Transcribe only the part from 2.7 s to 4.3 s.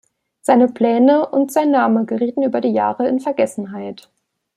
Jahre in Vergessenheit.